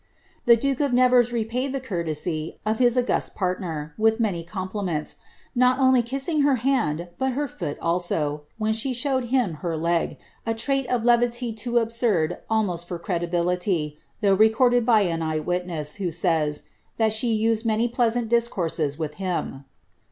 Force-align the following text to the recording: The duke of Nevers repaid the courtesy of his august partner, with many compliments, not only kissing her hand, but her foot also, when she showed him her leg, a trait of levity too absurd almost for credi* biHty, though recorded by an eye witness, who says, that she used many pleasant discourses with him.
The 0.45 0.55
duke 0.57 0.79
of 0.79 0.93
Nevers 0.93 1.31
repaid 1.31 1.73
the 1.73 1.79
courtesy 1.79 2.59
of 2.65 2.79
his 2.79 2.97
august 2.97 3.35
partner, 3.35 3.93
with 3.99 4.19
many 4.19 4.43
compliments, 4.43 5.17
not 5.53 5.77
only 5.77 6.01
kissing 6.01 6.41
her 6.41 6.55
hand, 6.55 7.09
but 7.19 7.33
her 7.33 7.47
foot 7.47 7.77
also, 7.79 8.41
when 8.57 8.73
she 8.73 8.95
showed 8.95 9.25
him 9.25 9.57
her 9.61 9.77
leg, 9.77 10.17
a 10.43 10.55
trait 10.55 10.87
of 10.87 11.05
levity 11.05 11.53
too 11.53 11.77
absurd 11.77 12.39
almost 12.49 12.87
for 12.87 12.97
credi* 12.97 13.27
biHty, 13.27 13.97
though 14.21 14.33
recorded 14.33 14.87
by 14.87 15.01
an 15.01 15.21
eye 15.21 15.37
witness, 15.37 15.97
who 15.97 16.09
says, 16.09 16.63
that 16.97 17.13
she 17.13 17.31
used 17.35 17.63
many 17.63 17.87
pleasant 17.87 18.27
discourses 18.27 18.97
with 18.97 19.13
him. 19.21 19.65